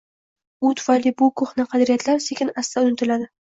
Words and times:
U 0.69 0.71
tufayli 0.79 1.11
bu 1.19 1.29
ko‘hna 1.43 1.67
qadriyatlar 1.75 2.25
sekin-asta 2.29 2.87
unutiladi. 2.91 3.33